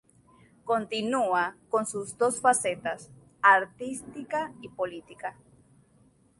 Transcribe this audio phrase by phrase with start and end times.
[0.65, 5.37] Continúa con sus dos facetas, artística y política.